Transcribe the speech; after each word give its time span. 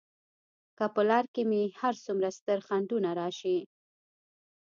که 0.77 0.85
په 0.93 1.01
لار 1.09 1.25
کې 1.33 1.43
مې 1.49 1.63
هر 1.81 1.93
څومره 2.05 2.29
ستر 2.37 2.59
خنډونه 2.67 3.09
راشي. 3.19 3.57